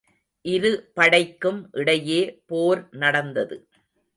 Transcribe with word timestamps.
இருபடைக்கும் 0.45 1.59
இடையே 1.71 2.21
போர் 2.45 2.87
நடந்தது. 2.95 3.57